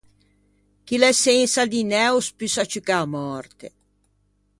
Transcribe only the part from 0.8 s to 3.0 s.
Chi l’é sensa dinæ o spussa ciù che